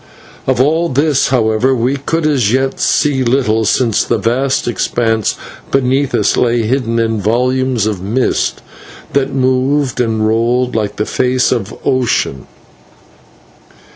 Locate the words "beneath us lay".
5.69-6.63